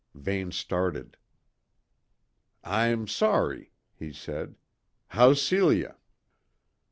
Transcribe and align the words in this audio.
Vane 0.15 0.51
started. 0.51 1.15
"I'm 2.63 3.07
sorry," 3.07 3.71
he 3.93 4.11
said. 4.11 4.55
"How's 5.09 5.39
Celia?" 5.43 5.95